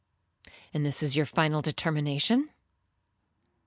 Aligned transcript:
'—'And 0.73 0.83
this 0.83 1.03
is 1.03 1.15
your 1.15 1.27
final 1.27 1.61
determination?' 1.61 2.49